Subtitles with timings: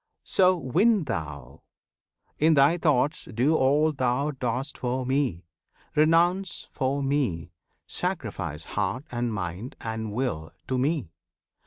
[0.23, 1.61] So win thou!
[2.39, 5.45] In thy thoughts Do all thou dost for Me!
[5.95, 7.51] Renounce for Me!
[7.85, 11.11] Sacrifice heart and mind and will to Me!